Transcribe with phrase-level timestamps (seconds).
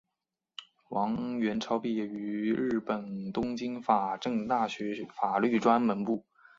[0.89, 6.25] 王元超毕业于日本东京法政大学法律专门部。